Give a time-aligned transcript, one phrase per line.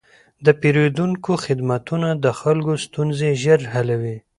[0.45, 4.17] د پېرودونکو خدمتونه د خلکو ستونزې ژر حلوي.